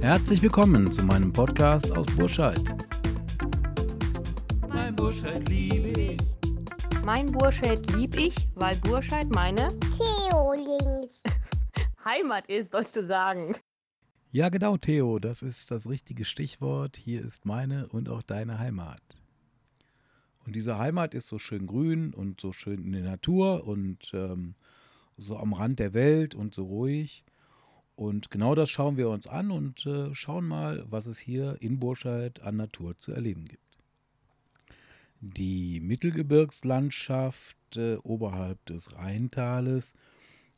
Herzlich 0.00 0.40
willkommen 0.42 0.90
zu 0.90 1.02
meinem 1.02 1.32
Podcast 1.32 1.96
aus 1.98 2.06
Burscheid. 2.14 2.60
Mein 4.68 4.94
Burscheid 4.94 5.48
liebe 5.48 5.88
ich. 6.00 6.20
Mein 7.04 7.32
Burscheid 7.32 7.80
lieb 7.92 8.16
ich, 8.16 8.34
weil 8.54 8.76
Burscheid 8.76 9.28
meine 9.30 9.68
Theolings. 9.96 11.22
Heimat 12.04 12.46
ist, 12.48 12.70
sollst 12.70 12.94
du 12.94 13.06
sagen. 13.06 13.56
Ja, 14.30 14.50
genau, 14.50 14.76
Theo, 14.76 15.18
das 15.18 15.42
ist 15.42 15.72
das 15.72 15.88
richtige 15.88 16.24
Stichwort. 16.24 16.96
Hier 16.96 17.24
ist 17.24 17.44
meine 17.44 17.88
und 17.88 18.08
auch 18.08 18.22
deine 18.22 18.60
Heimat. 18.60 19.02
Und 20.46 20.54
diese 20.54 20.78
Heimat 20.78 21.12
ist 21.12 21.26
so 21.26 21.40
schön 21.40 21.66
grün 21.66 22.14
und 22.14 22.40
so 22.40 22.52
schön 22.52 22.84
in 22.84 22.92
der 22.92 23.02
Natur 23.02 23.66
und 23.66 24.12
ähm, 24.14 24.54
so 25.16 25.36
am 25.36 25.52
Rand 25.52 25.80
der 25.80 25.92
Welt 25.92 26.36
und 26.36 26.54
so 26.54 26.64
ruhig. 26.64 27.24
Und 27.98 28.30
genau 28.30 28.54
das 28.54 28.70
schauen 28.70 28.96
wir 28.96 29.10
uns 29.10 29.26
an 29.26 29.50
und 29.50 29.84
äh, 29.84 30.14
schauen 30.14 30.46
mal, 30.46 30.84
was 30.88 31.08
es 31.08 31.18
hier 31.18 31.56
in 31.58 31.80
Burscheid 31.80 32.40
an 32.42 32.54
Natur 32.54 32.96
zu 32.96 33.10
erleben 33.10 33.46
gibt. 33.46 33.76
Die 35.18 35.80
Mittelgebirgslandschaft 35.80 37.56
äh, 37.74 37.96
oberhalb 37.96 38.64
des 38.66 38.94
Rheintales, 38.94 39.94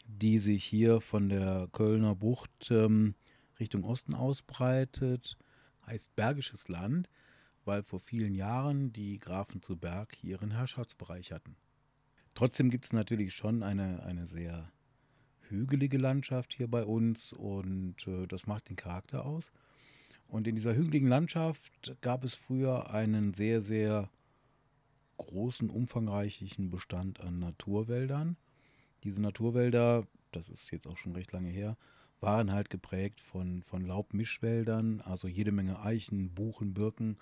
die 0.06 0.38
sich 0.38 0.62
hier 0.66 1.00
von 1.00 1.30
der 1.30 1.70
Kölner 1.72 2.14
Bucht 2.14 2.70
ähm, 2.70 3.14
Richtung 3.58 3.84
Osten 3.84 4.12
ausbreitet, 4.14 5.38
heißt 5.86 6.14
Bergisches 6.16 6.68
Land, 6.68 7.08
weil 7.64 7.82
vor 7.82 8.00
vielen 8.00 8.34
Jahren 8.34 8.92
die 8.92 9.18
Grafen 9.18 9.62
zu 9.62 9.78
Berg 9.78 10.22
ihren 10.22 10.50
Herrschaftsbereich 10.50 11.32
hatten. 11.32 11.56
Trotzdem 12.34 12.68
gibt 12.68 12.84
es 12.84 12.92
natürlich 12.92 13.32
schon 13.32 13.62
eine, 13.62 14.02
eine 14.02 14.26
sehr 14.26 14.70
hügelige 15.50 15.98
Landschaft 15.98 16.54
hier 16.54 16.68
bei 16.68 16.84
uns 16.84 17.32
und 17.32 18.06
äh, 18.06 18.26
das 18.26 18.46
macht 18.46 18.68
den 18.68 18.76
Charakter 18.76 19.26
aus. 19.26 19.52
Und 20.28 20.46
in 20.46 20.54
dieser 20.54 20.74
hügeligen 20.74 21.08
Landschaft 21.08 21.96
gab 22.00 22.24
es 22.24 22.34
früher 22.34 22.90
einen 22.90 23.34
sehr, 23.34 23.60
sehr 23.60 24.08
großen, 25.16 25.68
umfangreichen 25.68 26.70
Bestand 26.70 27.20
an 27.20 27.40
Naturwäldern. 27.40 28.36
Diese 29.02 29.20
Naturwälder, 29.20 30.06
das 30.32 30.48
ist 30.48 30.70
jetzt 30.70 30.86
auch 30.86 30.96
schon 30.96 31.14
recht 31.14 31.32
lange 31.32 31.50
her, 31.50 31.76
waren 32.20 32.52
halt 32.52 32.70
geprägt 32.70 33.20
von, 33.20 33.62
von 33.62 33.84
Laubmischwäldern, 33.84 35.00
also 35.00 35.26
jede 35.26 35.52
Menge 35.52 35.80
Eichen, 35.80 36.32
Buchen, 36.34 36.74
Birken 36.74 37.16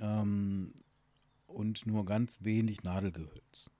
ähm, 0.00 0.72
und 1.46 1.86
nur 1.86 2.04
ganz 2.04 2.42
wenig 2.44 2.82
Nadelgehölz. 2.82 3.70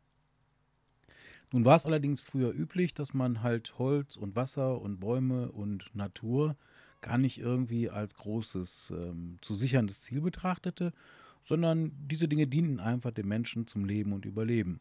Nun 1.52 1.66
war 1.66 1.76
es 1.76 1.84
allerdings 1.84 2.22
früher 2.22 2.52
üblich, 2.52 2.94
dass 2.94 3.12
man 3.12 3.42
halt 3.42 3.78
Holz 3.78 4.16
und 4.16 4.34
Wasser 4.36 4.80
und 4.80 5.00
Bäume 5.00 5.52
und 5.52 5.94
Natur 5.94 6.56
gar 7.02 7.18
nicht 7.18 7.38
irgendwie 7.38 7.90
als 7.90 8.14
großes 8.14 8.94
ähm, 8.96 9.36
zu 9.42 9.54
sicherndes 9.54 10.00
Ziel 10.00 10.22
betrachtete, 10.22 10.94
sondern 11.42 11.92
diese 12.08 12.26
Dinge 12.26 12.46
dienten 12.46 12.80
einfach 12.80 13.10
dem 13.10 13.28
Menschen 13.28 13.66
zum 13.66 13.84
Leben 13.84 14.12
und 14.14 14.24
Überleben. 14.24 14.80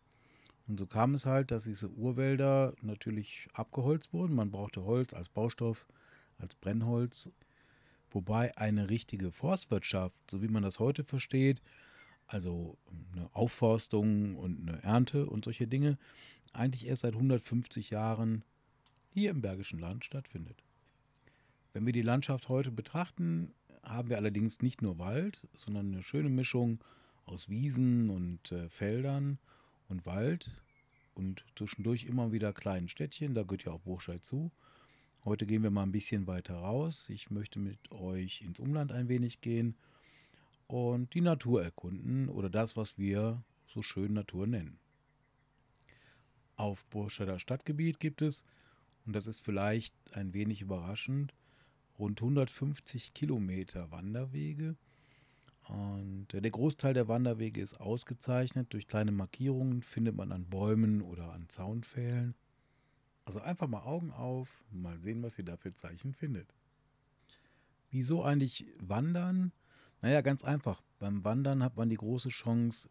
Und 0.68 0.80
so 0.80 0.86
kam 0.86 1.14
es 1.14 1.26
halt, 1.26 1.52
dass 1.52 1.66
diese 1.66 1.90
Urwälder 1.90 2.74
natürlich 2.82 3.50
abgeholzt 3.54 4.14
wurden. 4.14 4.36
Man 4.36 4.52
brauchte 4.52 4.86
Holz 4.86 5.14
als 5.14 5.28
Baustoff, 5.28 5.88
als 6.38 6.56
Brennholz. 6.56 7.30
Wobei 8.12 8.56
eine 8.58 8.90
richtige 8.90 9.32
Forstwirtschaft, 9.32 10.16
so 10.30 10.42
wie 10.42 10.48
man 10.48 10.64
das 10.64 10.80
heute 10.80 11.04
versteht, 11.04 11.62
also 12.32 12.78
eine 13.14 13.30
Aufforstung 13.34 14.36
und 14.38 14.68
eine 14.68 14.82
Ernte 14.84 15.26
und 15.26 15.46
solche 15.46 15.68
Dinge, 15.68 15.98
eigentlich 16.54 16.88
erst 16.88 17.02
seit 17.02 17.14
150 17.14 17.90
Jahren 17.90 18.44
hier 19.14 19.32
im 19.32 19.42
Bergischen 19.42 19.80
Land 19.80 20.06
stattfindet. 20.06 20.64
Wenn 21.74 21.86
wir 21.86 21.94
die 21.94 22.02
Landschaft 22.02 22.50
heute 22.50 22.72
betrachten, 22.72 23.54
haben 23.84 24.10
wir 24.10 24.18
allerdings 24.18 24.62
nicht 24.62 24.82
nur 24.82 25.00
Wald, 25.00 25.42
sondern 25.54 25.92
eine 25.92 26.04
schöne 26.04 26.30
Mischung 26.30 26.84
aus 27.26 27.50
Wiesen 27.50 28.10
und 28.10 28.52
äh, 28.52 28.70
Feldern 28.70 29.38
und 29.90 30.06
Wald 30.06 30.50
und 31.16 31.46
zwischendurch 31.56 32.06
immer 32.06 32.32
wieder 32.32 32.54
kleinen 32.54 32.88
Städtchen, 32.88 33.34
da 33.34 33.44
gehört 33.44 33.66
ja 33.66 33.74
auch 33.74 33.82
Burscheid 33.82 34.24
zu. 34.24 34.52
Heute 35.24 35.46
gehen 35.46 35.64
wir 35.64 35.72
mal 35.72 35.84
ein 35.84 35.92
bisschen 35.92 36.26
weiter 36.28 36.56
raus. 36.56 37.08
Ich 37.10 37.30
möchte 37.30 37.60
mit 37.60 37.92
euch 37.92 38.42
ins 38.42 38.60
Umland 38.60 38.92
ein 38.92 39.08
wenig 39.08 39.42
gehen 39.42 39.76
und 40.72 41.14
die 41.14 41.22
Natur 41.22 41.64
erkunden 41.64 42.30
oder 42.30 42.50
das, 42.50 42.78
was 42.78 42.98
wir 42.98 43.44
so 43.68 43.82
schön 43.82 44.14
Natur 44.14 44.48
nennen. 44.48 44.80
Auf 46.56 46.86
Burscheider 46.86 47.40
Stadtgebiet 47.40 48.00
gibt 48.00 48.22
es, 48.22 48.44
und 49.06 49.14
das 49.14 49.28
ist 49.28 49.44
vielleicht 49.44 49.94
ein 50.14 50.34
wenig 50.34 50.62
überraschend, 50.62 51.34
rund 52.00 52.22
150 52.22 53.14
Kilometer 53.14 53.92
Wanderwege. 53.92 54.78
Und 55.68 56.28
der 56.32 56.42
Großteil 56.42 56.94
der 56.94 57.08
Wanderwege 57.08 57.62
ist 57.62 57.80
ausgezeichnet 57.80 58.72
durch 58.72 58.88
kleine 58.88 59.12
Markierungen, 59.12 59.82
findet 59.82 60.16
man 60.16 60.32
an 60.32 60.46
Bäumen 60.46 61.02
oder 61.02 61.34
an 61.34 61.50
Zaunpfählen. 61.50 62.34
Also 63.26 63.42
einfach 63.42 63.68
mal 63.68 63.84
Augen 63.84 64.12
auf, 64.12 64.64
mal 64.72 65.00
sehen, 65.00 65.22
was 65.22 65.38
ihr 65.38 65.46
da 65.46 65.58
für 65.58 65.74
Zeichen 65.74 66.14
findet. 66.14 66.54
Wieso 67.90 68.24
eigentlich 68.24 68.66
wandern? 68.80 69.52
Naja, 70.02 70.22
ganz 70.22 70.44
einfach. 70.44 70.82
Beim 71.00 71.24
Wandern 71.24 71.64
hat 71.64 71.78
man 71.78 71.90
die 71.90 71.98
große 71.98 72.30
Chance, 72.30 72.90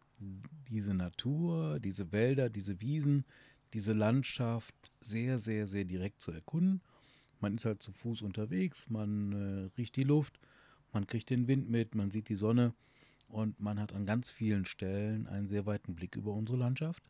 diese 0.69 0.93
Natur, 0.93 1.79
diese 1.79 2.11
Wälder, 2.11 2.49
diese 2.49 2.79
Wiesen, 2.79 3.25
diese 3.73 3.93
Landschaft 3.93 4.75
sehr, 5.01 5.39
sehr, 5.39 5.67
sehr 5.67 5.83
direkt 5.83 6.21
zu 6.21 6.31
erkunden. 6.31 6.81
Man 7.41 7.55
ist 7.55 7.65
halt 7.65 7.81
zu 7.81 7.91
Fuß 7.91 8.21
unterwegs, 8.21 8.89
man 8.89 9.31
äh, 9.33 9.77
riecht 9.77 9.95
die 9.95 10.03
Luft, 10.03 10.39
man 10.93 11.07
kriegt 11.07 11.29
den 11.29 11.47
Wind 11.47 11.69
mit, 11.69 11.95
man 11.95 12.11
sieht 12.11 12.29
die 12.29 12.35
Sonne 12.35 12.73
und 13.27 13.59
man 13.59 13.79
hat 13.79 13.93
an 13.93 14.05
ganz 14.05 14.29
vielen 14.29 14.65
Stellen 14.65 15.27
einen 15.27 15.47
sehr 15.47 15.65
weiten 15.65 15.95
Blick 15.95 16.15
über 16.15 16.33
unsere 16.33 16.57
Landschaft. 16.57 17.03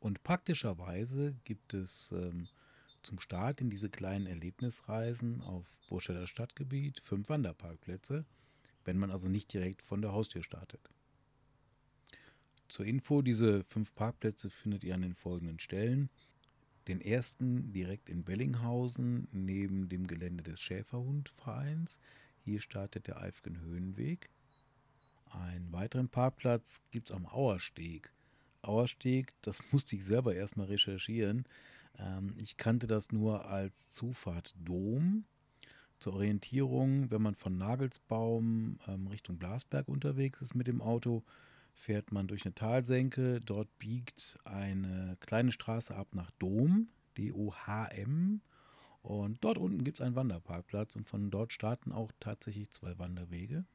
Und 0.00 0.22
praktischerweise 0.22 1.34
gibt 1.44 1.74
es 1.74 2.12
ähm, 2.12 2.48
zum 3.02 3.20
Start 3.20 3.60
in 3.60 3.70
diese 3.70 3.90
kleinen 3.90 4.26
Erlebnisreisen 4.26 5.40
auf 5.42 5.66
Burscheder 5.88 6.26
Stadtgebiet 6.26 7.00
fünf 7.00 7.28
Wanderparkplätze, 7.28 8.24
wenn 8.84 8.98
man 8.98 9.10
also 9.10 9.28
nicht 9.28 9.52
direkt 9.52 9.82
von 9.82 10.02
der 10.02 10.12
Haustür 10.12 10.42
startet. 10.42 10.80
Zur 12.68 12.86
Info, 12.86 13.20
diese 13.20 13.64
fünf 13.64 13.94
Parkplätze 13.94 14.48
findet 14.48 14.84
ihr 14.84 14.94
an 14.94 15.02
den 15.02 15.14
folgenden 15.14 15.58
Stellen. 15.58 16.08
Den 16.86 17.00
ersten 17.00 17.72
direkt 17.72 18.08
in 18.08 18.24
Bellinghausen 18.24 19.28
neben 19.32 19.88
dem 19.88 20.06
Gelände 20.06 20.44
des 20.44 20.60
Schäferhundvereins. 20.60 21.98
Hier 22.44 22.60
startet 22.60 23.06
der 23.06 23.20
Eifgen 23.20 23.60
Höhenweg. 23.60 24.30
Einen 25.30 25.72
weiteren 25.72 26.08
Parkplatz 26.08 26.80
gibt 26.90 27.10
es 27.10 27.14
am 27.14 27.26
Auersteg. 27.26 28.12
Auersteg, 28.62 29.32
das 29.42 29.60
musste 29.72 29.96
ich 29.96 30.04
selber 30.04 30.34
erstmal 30.34 30.66
recherchieren. 30.66 31.44
Ähm, 31.98 32.34
ich 32.38 32.56
kannte 32.56 32.86
das 32.86 33.12
nur 33.12 33.46
als 33.46 33.90
Zufahrt 33.90 34.54
Dom. 34.58 35.24
Zur 36.00 36.14
Orientierung, 36.14 37.10
wenn 37.10 37.20
man 37.20 37.34
von 37.34 37.58
Nagelsbaum 37.58 38.78
ähm, 38.88 39.06
Richtung 39.08 39.36
Blasberg 39.36 39.86
unterwegs 39.86 40.40
ist 40.40 40.54
mit 40.54 40.66
dem 40.66 40.80
Auto, 40.80 41.22
fährt 41.74 42.10
man 42.10 42.26
durch 42.26 42.46
eine 42.46 42.54
Talsenke. 42.54 43.42
Dort 43.42 43.68
biegt 43.78 44.38
eine 44.44 45.18
kleine 45.20 45.52
Straße 45.52 45.94
ab 45.94 46.08
nach 46.14 46.30
Dom, 46.38 46.88
D-O-H-M. 47.18 48.40
Und 49.02 49.44
dort 49.44 49.58
unten 49.58 49.84
gibt 49.84 49.98
es 49.98 50.00
einen 50.00 50.16
Wanderparkplatz 50.16 50.96
und 50.96 51.06
von 51.06 51.30
dort 51.30 51.52
starten 51.52 51.92
auch 51.92 52.12
tatsächlich 52.18 52.70
zwei 52.70 52.98
Wanderwege. 52.98 53.66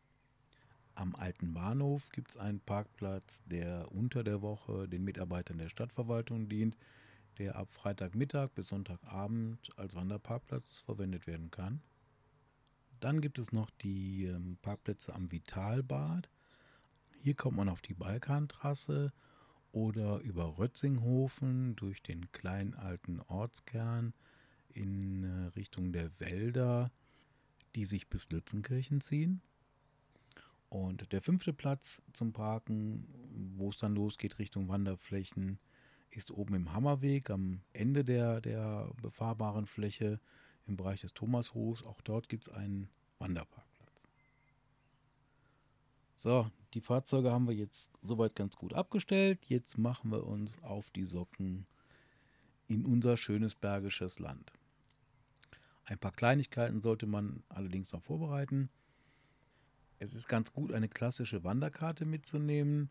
Am 0.95 1.13
alten 1.15 1.53
Bahnhof 1.53 2.09
gibt 2.09 2.31
es 2.31 2.37
einen 2.37 2.59
Parkplatz, 2.59 3.43
der 3.45 3.91
unter 3.91 4.23
der 4.23 4.41
Woche 4.41 4.87
den 4.87 5.03
Mitarbeitern 5.03 5.59
der 5.59 5.69
Stadtverwaltung 5.69 6.49
dient, 6.49 6.75
der 7.37 7.55
ab 7.55 7.67
Freitagmittag 7.71 8.49
bis 8.55 8.69
Sonntagabend 8.69 9.69
als 9.77 9.95
Wanderparkplatz 9.95 10.79
verwendet 10.79 11.27
werden 11.27 11.51
kann. 11.51 11.81
Dann 13.05 13.21
gibt 13.21 13.37
es 13.37 13.51
noch 13.51 13.69
die 13.69 14.25
ähm, 14.25 14.57
Parkplätze 14.63 15.13
am 15.13 15.31
Vitalbad. 15.31 16.27
Hier 17.21 17.35
kommt 17.35 17.55
man 17.55 17.69
auf 17.69 17.83
die 17.83 17.93
Balkantrasse 17.93 19.13
oder 19.71 20.21
über 20.21 20.57
Rötzinghofen 20.57 21.75
durch 21.75 22.01
den 22.01 22.31
kleinen 22.31 22.73
alten 22.73 23.21
Ortskern 23.27 24.15
in 24.73 25.23
äh, 25.23 25.45
Richtung 25.55 25.93
der 25.93 26.19
Wälder, 26.19 26.89
die 27.75 27.85
sich 27.85 28.07
bis 28.09 28.31
Lützenkirchen 28.31 29.01
ziehen. 29.01 29.43
Und 30.69 31.11
der 31.11 31.21
fünfte 31.21 31.53
Platz 31.53 32.01
zum 32.11 32.33
Parken, 32.33 33.07
wo 33.55 33.69
es 33.69 33.77
dann 33.77 33.93
losgeht 33.93 34.39
Richtung 34.39 34.67
Wanderflächen, 34.67 35.59
ist 36.09 36.31
oben 36.31 36.55
im 36.55 36.73
Hammerweg 36.73 37.29
am 37.29 37.61
Ende 37.71 38.03
der, 38.03 38.41
der 38.41 38.89
befahrbaren 38.99 39.67
Fläche 39.67 40.19
im 40.67 40.77
Bereich 40.77 41.01
des 41.01 41.13
Thomashofs. 41.13 41.83
Auch 41.83 42.01
dort 42.01 42.29
gibt 42.29 42.47
es 42.47 42.53
einen 42.53 42.89
Wanderpark. 43.19 43.65
So, 46.17 46.49
die 46.73 46.81
Fahrzeuge 46.81 47.31
haben 47.31 47.47
wir 47.47 47.53
jetzt 47.53 47.91
soweit 48.01 48.35
ganz 48.35 48.55
gut 48.55 48.73
abgestellt. 48.73 49.45
Jetzt 49.45 49.77
machen 49.77 50.11
wir 50.11 50.25
uns 50.25 50.57
auf 50.63 50.89
die 50.89 51.03
Socken 51.03 51.67
in 52.67 52.85
unser 52.85 53.17
schönes 53.17 53.53
bergisches 53.53 54.19
Land. 54.19 54.53
Ein 55.83 55.99
paar 55.99 56.13
Kleinigkeiten 56.13 56.81
sollte 56.81 57.05
man 57.05 57.43
allerdings 57.49 57.91
noch 57.91 58.01
vorbereiten. 58.01 58.69
Es 59.99 60.13
ist 60.13 60.27
ganz 60.27 60.53
gut, 60.53 60.71
eine 60.71 60.89
klassische 60.89 61.43
Wanderkarte 61.43 62.05
mitzunehmen, 62.05 62.89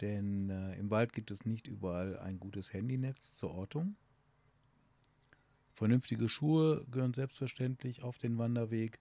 denn 0.00 0.48
äh, 0.48 0.74
im 0.76 0.90
Wald 0.90 1.12
gibt 1.12 1.30
es 1.30 1.44
nicht 1.44 1.66
überall 1.66 2.18
ein 2.20 2.38
gutes 2.38 2.72
Handynetz 2.72 3.34
zur 3.34 3.52
Ortung. 3.52 3.96
Vernünftige 5.72 6.28
Schuhe 6.28 6.84
gehören 6.90 7.14
selbstverständlich 7.14 8.02
auf 8.02 8.18
den 8.18 8.38
Wanderweg. 8.38 9.00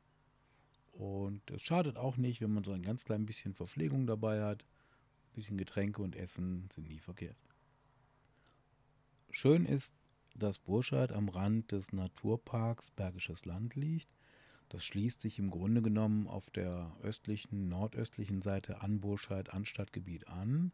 Und 0.92 1.50
es 1.52 1.62
schadet 1.62 1.98
auch 1.98 2.18
nicht, 2.18 2.42
wenn 2.42 2.54
man 2.54 2.64
so 2.64 2.72
ein 2.72 2.84
ganz 2.84 3.06
klein 3.06 3.26
bisschen 3.26 3.54
Verpflegung 3.54 4.08
dabei 4.08 4.44
hat. 4.44 4.64
Ein 4.64 5.36
bisschen 5.36 5.58
Getränke 5.58 6.02
und 6.02 6.16
Essen 6.16 6.70
sind 6.74 6.88
nie 6.88 7.00
verkehrt. 7.00 7.38
Schön 9.30 9.66
ist, 9.66 9.96
dass 10.36 10.60
Burscheid 10.60 11.12
am 11.12 11.30
Rand 11.30 11.72
des 11.72 11.94
Naturparks 11.94 12.92
Bergisches 12.92 13.46
Land 13.46 13.76
liegt. 13.76 14.10
Das 14.70 14.86
schließt 14.86 15.20
sich 15.20 15.40
im 15.40 15.50
Grunde 15.50 15.82
genommen 15.82 16.28
auf 16.28 16.50
der 16.50 16.96
östlichen, 17.02 17.68
nordöstlichen 17.68 18.42
Seite 18.42 18.82
an 18.82 19.02
Burscheid 19.02 19.54
an 19.54 19.66
Stadtgebiet 19.66 20.28
an. 20.30 20.72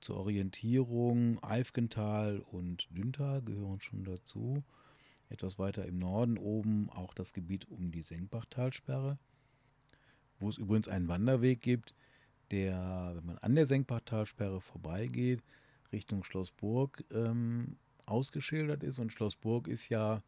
Zur 0.00 0.18
Orientierung 0.18 1.42
Eifgental 1.42 2.38
und 2.38 2.88
Dünter 2.96 3.42
gehören 3.42 3.80
schon 3.80 4.04
dazu. 4.04 4.62
Etwas 5.28 5.58
weiter 5.58 5.84
im 5.84 5.98
Norden 5.98 6.38
oben 6.38 6.88
auch 6.90 7.14
das 7.14 7.32
Gebiet 7.32 7.68
um 7.68 7.90
die 7.90 8.02
Senkbachtalsperre, 8.02 9.18
wo 10.38 10.48
es 10.48 10.58
übrigens 10.58 10.88
einen 10.88 11.08
Wanderweg 11.08 11.60
gibt, 11.60 11.94
der, 12.50 13.12
wenn 13.14 13.26
man 13.26 13.38
an 13.38 13.54
der 13.54 13.66
Senkbachtalsperre 13.66 14.60
vorbeigeht, 14.60 15.42
Richtung 15.92 16.24
Schlossburg 16.24 17.04
ähm, 17.10 17.76
ausgeschildert 18.06 18.82
ist. 18.82 18.98
Und 18.98 19.12
Schlossburg 19.12 19.68
ist 19.68 19.88
ja 19.88 20.22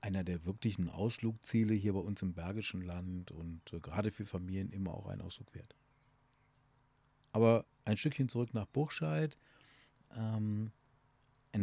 einer 0.00 0.24
der 0.24 0.44
wirklichen 0.44 0.88
Ausflugziele 0.88 1.74
hier 1.74 1.94
bei 1.94 2.00
uns 2.00 2.22
im 2.22 2.34
Bergischen 2.34 2.82
Land 2.82 3.30
und 3.30 3.72
äh, 3.72 3.80
gerade 3.80 4.10
für 4.10 4.26
Familien 4.26 4.70
immer 4.70 4.94
auch 4.94 5.06
ein 5.06 5.20
Ausflug 5.20 5.54
wert. 5.54 5.74
Aber 7.32 7.64
ein 7.84 7.96
Stückchen 7.96 8.28
zurück 8.28 8.54
nach 8.54 8.66
Burscheid. 8.66 9.36
Ähm, 10.16 10.70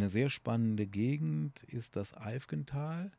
eine 0.04 0.10
sehr 0.10 0.30
spannende 0.30 0.86
Gegend 0.86 1.64
ist 1.64 1.96
das 1.96 2.14
Eifgental. 2.14 3.14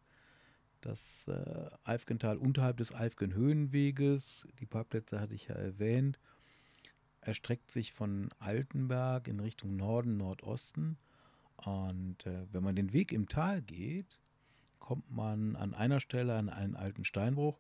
Das 0.83 1.27
äh, 1.29 1.71
Eifgental 1.83 2.37
unterhalb 2.37 2.77
des 2.77 2.95
Eifgen-Höhenweges, 2.95 4.47
die 4.61 4.67
Parkplätze 4.67 5.19
hatte 5.19 5.35
ich 5.35 5.49
ja 5.49 5.55
erwähnt, 5.55 6.21
erstreckt 7.23 7.71
sich 7.71 7.95
von 7.95 8.29
Altenberg 8.39 9.29
in 9.29 9.41
Richtung 9.41 9.77
Norden, 9.77 10.19
Nordosten. 10.19 10.99
Und 11.57 12.27
äh, 12.27 12.53
wenn 12.53 12.63
man 12.63 12.77
den 12.77 12.93
Weg 12.93 13.13
im 13.13 13.31
Tal 13.31 13.63
geht, 13.63 14.21
kommt 14.79 15.11
man 15.11 15.57
an 15.57 15.73
einer 15.73 16.01
Stelle 16.01 16.35
an 16.35 16.51
einen 16.51 16.77
alten 16.77 17.07
Steinbruch. 17.07 17.59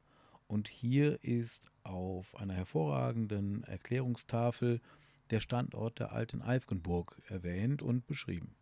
Und 0.49 0.69
hier 0.69 1.25
ist 1.25 1.71
auf 1.83 2.37
einer 2.37 2.53
hervorragenden 2.53 3.65
Erklärungstafel 3.65 4.83
der 5.31 5.41
Standort 5.41 5.99
der 5.99 6.13
alten 6.13 6.43
Eifgenburg 6.43 7.23
erwähnt 7.29 7.81
und 7.81 8.07
beschrieben. 8.07 8.55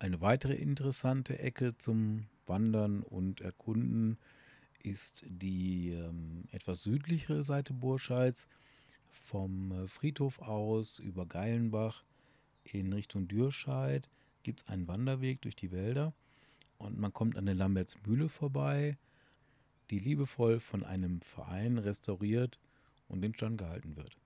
Eine 0.00 0.20
weitere 0.20 0.54
interessante 0.54 1.40
Ecke 1.40 1.76
zum 1.76 2.26
Wandern 2.46 3.02
und 3.02 3.40
Erkunden 3.40 4.16
ist 4.80 5.24
die 5.26 5.90
ähm, 5.90 6.44
etwas 6.52 6.84
südlichere 6.84 7.42
Seite 7.42 7.72
Burscheids. 7.72 8.46
Vom 9.10 9.72
äh, 9.72 9.88
Friedhof 9.88 10.38
aus 10.38 11.00
über 11.00 11.26
Geilenbach 11.26 12.04
in 12.62 12.92
Richtung 12.92 13.26
Dürscheid 13.26 14.08
gibt 14.44 14.60
es 14.60 14.68
einen 14.68 14.86
Wanderweg 14.86 15.42
durch 15.42 15.56
die 15.56 15.72
Wälder 15.72 16.12
und 16.76 16.96
man 16.96 17.12
kommt 17.12 17.36
an 17.36 17.46
der 17.46 17.56
Lambertsmühle 17.56 18.28
vorbei, 18.28 18.96
die 19.90 19.98
liebevoll 19.98 20.60
von 20.60 20.84
einem 20.84 21.22
Verein 21.22 21.76
restauriert 21.76 22.60
und 23.08 23.24
in 23.24 23.34
Stand 23.34 23.58
gehalten 23.58 23.96
wird 23.96 24.16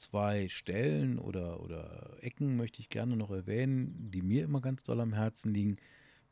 zwei 0.00 0.48
Stellen 0.48 1.18
oder, 1.18 1.60
oder 1.60 2.16
Ecken 2.20 2.56
möchte 2.56 2.80
ich 2.80 2.88
gerne 2.88 3.16
noch 3.16 3.30
erwähnen, 3.30 4.10
die 4.10 4.22
mir 4.22 4.44
immer 4.44 4.60
ganz 4.60 4.82
doll 4.82 5.00
am 5.00 5.12
Herzen 5.12 5.52
liegen. 5.52 5.76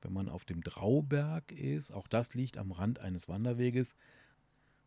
Wenn 0.00 0.12
man 0.12 0.29
auf 0.29 0.44
dem 0.44 0.62
Drauberg 0.62 1.53
ist, 1.53 1.91
auch 1.93 2.09
das 2.09 2.35
liegt 2.35 2.56
am 2.56 2.73
Rand 2.73 2.99
eines 3.00 3.29
Wanderweges, 3.29 3.94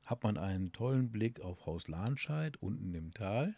hat 0.07 0.23
man 0.23 0.37
einen 0.37 0.71
tollen 0.71 1.11
Blick 1.11 1.41
auf 1.41 1.65
Haus 1.65 1.87
Lahnscheid 1.87 2.57
unten 2.57 2.93
im 2.95 3.13
Tal. 3.13 3.55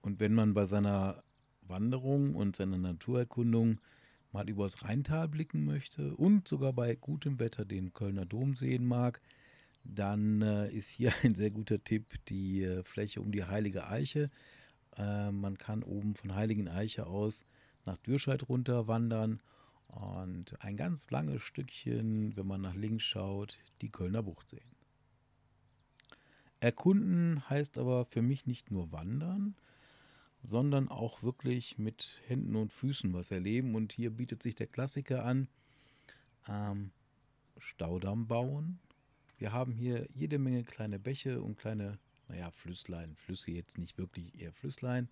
Und 0.00 0.20
wenn 0.20 0.34
man 0.34 0.54
bei 0.54 0.64
seiner 0.64 1.22
Wanderung 1.62 2.34
und 2.34 2.56
seiner 2.56 2.78
Naturerkundung 2.78 3.80
mal 4.32 4.48
übers 4.48 4.82
Rheintal 4.82 5.28
blicken 5.28 5.64
möchte 5.64 6.14
und 6.16 6.48
sogar 6.48 6.72
bei 6.72 6.94
gutem 6.94 7.38
Wetter 7.38 7.64
den 7.64 7.92
Kölner 7.92 8.24
Dom 8.24 8.54
sehen 8.54 8.86
mag, 8.86 9.20
dann 9.88 10.42
äh, 10.42 10.70
ist 10.70 10.88
hier 10.88 11.12
ein 11.24 11.34
sehr 11.34 11.50
guter 11.50 11.82
Tipp 11.82 12.14
die 12.28 12.62
äh, 12.62 12.84
Fläche 12.84 13.20
um 13.20 13.32
die 13.32 13.44
Heilige 13.44 13.88
Eiche. 13.88 14.30
Äh, 14.96 15.30
man 15.30 15.58
kann 15.58 15.82
oben 15.82 16.14
von 16.14 16.34
Heiligen 16.34 16.68
Eiche 16.68 17.06
aus 17.06 17.44
nach 17.86 17.96
Dürscheid 17.98 18.48
runter 18.48 18.86
wandern 18.86 19.40
und 19.88 20.62
ein 20.62 20.76
ganz 20.76 21.10
langes 21.10 21.42
Stückchen, 21.42 22.36
wenn 22.36 22.46
man 22.46 22.60
nach 22.60 22.74
links 22.74 23.04
schaut, 23.04 23.58
die 23.80 23.88
Kölner 23.88 24.22
Bucht 24.22 24.50
sehen. 24.50 24.70
Erkunden 26.60 27.48
heißt 27.48 27.78
aber 27.78 28.04
für 28.04 28.20
mich 28.20 28.46
nicht 28.46 28.70
nur 28.70 28.92
wandern, 28.92 29.54
sondern 30.42 30.88
auch 30.88 31.22
wirklich 31.22 31.78
mit 31.78 32.20
Händen 32.26 32.56
und 32.56 32.72
Füßen 32.72 33.12
was 33.14 33.30
erleben. 33.30 33.74
Und 33.74 33.92
hier 33.92 34.10
bietet 34.10 34.42
sich 34.42 34.54
der 34.54 34.66
Klassiker 34.66 35.24
an, 35.24 35.48
ähm, 36.48 36.90
Staudamm 37.58 38.26
bauen, 38.26 38.78
wir 39.38 39.52
haben 39.52 39.72
hier 39.72 40.08
jede 40.14 40.38
Menge 40.38 40.64
kleine 40.64 40.98
Bäche 40.98 41.40
und 41.40 41.56
kleine, 41.56 41.98
naja, 42.28 42.50
Flüsslein. 42.50 43.14
Flüsse 43.16 43.52
jetzt 43.52 43.78
nicht 43.78 43.96
wirklich, 43.96 44.40
eher 44.40 44.52
Flüsslein. 44.52 45.08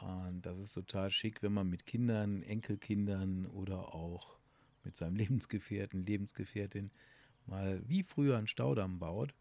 Und 0.00 0.42
das 0.42 0.58
ist 0.58 0.72
total 0.72 1.10
schick, 1.10 1.42
wenn 1.42 1.52
man 1.52 1.68
mit 1.68 1.84
Kindern, 1.84 2.42
Enkelkindern 2.42 3.46
oder 3.46 3.94
auch 3.94 4.38
mit 4.84 4.96
seinem 4.96 5.16
Lebensgefährten, 5.16 6.06
Lebensgefährtin 6.06 6.90
mal 7.46 7.82
wie 7.88 8.02
früher 8.02 8.36
einen 8.36 8.46
Staudamm 8.46 8.98
baut. 8.98 9.34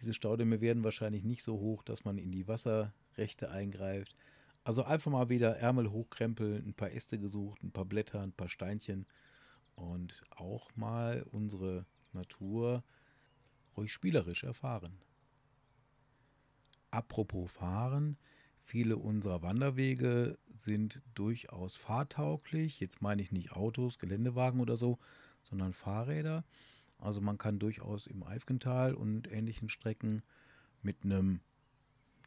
Diese 0.00 0.14
Staudämme 0.14 0.60
werden 0.60 0.82
wahrscheinlich 0.82 1.22
nicht 1.22 1.42
so 1.44 1.58
hoch, 1.58 1.84
dass 1.84 2.04
man 2.04 2.18
in 2.18 2.32
die 2.32 2.48
Wasserrechte 2.48 3.50
eingreift. 3.50 4.16
Also 4.64 4.82
einfach 4.82 5.12
mal 5.12 5.28
wieder 5.28 5.58
Ärmel 5.58 5.90
hochkrempeln, 5.90 6.66
ein 6.66 6.74
paar 6.74 6.90
Äste 6.90 7.18
gesucht, 7.18 7.62
ein 7.62 7.70
paar 7.70 7.84
Blätter, 7.84 8.22
ein 8.22 8.32
paar 8.32 8.48
Steinchen 8.48 9.06
und 9.76 10.22
auch 10.30 10.74
mal 10.74 11.24
unsere 11.30 11.86
Natur 12.12 12.82
ruhig 13.76 13.92
spielerisch 13.92 14.44
erfahren. 14.44 14.98
Apropos 16.90 17.50
Fahren, 17.50 18.16
viele 18.60 18.96
unserer 18.96 19.42
Wanderwege 19.42 20.38
sind 20.54 21.02
durchaus 21.14 21.76
fahrtauglich. 21.76 22.80
Jetzt 22.80 23.02
meine 23.02 23.20
ich 23.20 23.32
nicht 23.32 23.52
Autos, 23.52 23.98
Geländewagen 23.98 24.60
oder 24.60 24.76
so, 24.76 24.98
sondern 25.42 25.72
Fahrräder. 25.72 26.44
Also 26.98 27.20
man 27.20 27.36
kann 27.38 27.58
durchaus 27.58 28.06
im 28.06 28.22
Eifgental 28.22 28.94
und 28.94 29.30
ähnlichen 29.30 29.68
Strecken 29.68 30.22
mit 30.82 31.04
einem, 31.04 31.40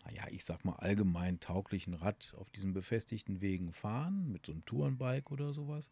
naja, 0.06 0.26
ich 0.30 0.44
sag 0.44 0.66
mal 0.66 0.76
allgemein 0.76 1.40
tauglichen 1.40 1.94
Rad 1.94 2.34
auf 2.38 2.50
diesen 2.50 2.74
befestigten 2.74 3.42
Wegen 3.42 3.72
fahren, 3.72 4.32
mit 4.32 4.46
so 4.46 4.52
einem 4.52 4.66
Tourenbike 4.66 5.32
oder 5.32 5.54
sowas 5.54 5.90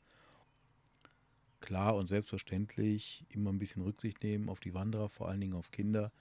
klar 1.66 1.96
und 1.96 2.08
selbstverständlich 2.08 3.26
immer 3.30 3.52
ein 3.52 3.58
bisschen 3.58 3.82
Rücksicht 3.82 4.24
nehmen 4.24 4.50
auf 4.50 4.60
die 4.60 4.76
Wanderer, 4.76 5.10
vor 5.10 5.28
allen 5.28 5.42
Dingen 5.42 5.56
auf 5.56 5.72
Kinder. 5.72 6.12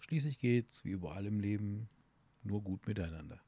Schließlich 0.00 0.38
geht's, 0.38 0.84
wie 0.84 0.90
überall 0.90 1.24
im 1.24 1.38
Leben, 1.40 1.88
nur 2.42 2.62
gut 2.62 2.86
miteinander. 2.86 3.40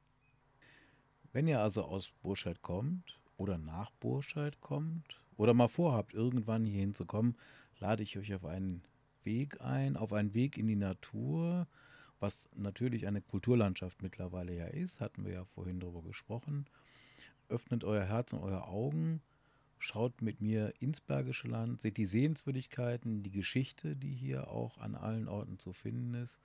Wenn 1.32 1.48
ihr 1.48 1.60
also 1.60 1.82
aus 1.82 2.12
Burscheid 2.22 2.62
kommt 2.62 3.18
oder 3.36 3.58
nach 3.58 3.90
Burscheid 3.90 4.60
kommt 4.60 5.20
oder 5.36 5.54
mal 5.54 5.68
vorhabt, 5.68 6.14
irgendwann 6.14 6.64
hierhin 6.64 6.94
zu 6.94 7.04
kommen, 7.04 7.36
lade 7.80 8.04
ich 8.04 8.16
euch 8.16 8.32
auf 8.34 8.44
einen 8.44 8.82
Weg 9.24 9.60
ein, 9.60 9.96
auf 9.96 10.12
einen 10.12 10.34
Weg 10.34 10.56
in 10.56 10.68
die 10.68 10.76
Natur, 10.76 11.66
was 12.20 12.48
natürlich 12.54 13.06
eine 13.08 13.20
Kulturlandschaft 13.20 14.02
mittlerweile 14.02 14.54
ja 14.54 14.66
ist, 14.66 15.00
hatten 15.00 15.24
wir 15.24 15.32
ja 15.32 15.44
vorhin 15.44 15.80
darüber 15.80 16.02
gesprochen. 16.02 16.66
Öffnet 17.48 17.82
euer 17.82 18.04
Herz 18.04 18.32
und 18.32 18.40
eure 18.40 18.68
Augen 18.68 19.20
Schaut 19.78 20.22
mit 20.22 20.40
mir 20.40 20.74
ins 20.80 21.00
Bergische 21.00 21.48
Land, 21.48 21.80
seht 21.80 21.96
die 21.96 22.06
Sehenswürdigkeiten, 22.06 23.22
die 23.22 23.30
Geschichte, 23.30 23.94
die 23.94 24.12
hier 24.12 24.48
auch 24.48 24.78
an 24.78 24.94
allen 24.94 25.28
Orten 25.28 25.58
zu 25.58 25.72
finden 25.72 26.14
ist. 26.14 26.40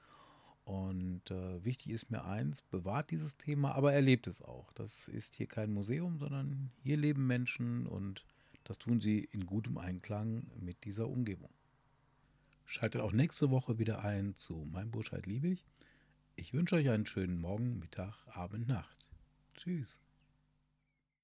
Und 0.66 1.30
äh, 1.30 1.63
wichtig 1.66 1.92
ist 1.92 2.10
mir 2.10 2.24
eins, 2.24 2.62
bewahrt 2.62 3.12
dieses 3.12 3.36
Thema, 3.36 3.74
aber 3.75 3.92
erlebt 3.92 4.28
es 4.28 4.42
auch. 4.42 4.72
Das 4.74 5.08
ist 5.08 5.36
hier 5.36 5.48
kein 5.48 5.74
Museum, 5.74 6.20
sondern 6.20 6.72
hier 6.84 6.96
leben 6.96 7.28
Menschen 7.28 7.86
und 7.88 8.24
das 8.63 8.78
tun 8.78 9.02
sie 9.02 9.28
in 9.32 9.46
gutem 9.46 9.78
Einklang 9.78 10.48
mit 10.60 10.86
dieser 10.86 11.10
Umgebung. 11.10 11.50
Schaltet 12.66 13.02
auch 13.02 13.12
nächste 13.12 13.50
Woche 13.50 13.78
wieder 13.78 14.06
ein 14.06 14.36
zu 14.36 14.66
Mein 14.72 14.90
Burscheid 14.90 15.25
Liebig. 15.25 15.66
Ich 16.36 16.54
wünsche 16.54 16.75
euch 16.75 16.90
einen 16.90 17.06
schönen 17.06 17.40
Morgen, 17.40 17.80
Mittag, 17.80 18.16
Abend, 18.28 18.68
Nacht. 18.68 19.10
Tschüss. 19.56 20.00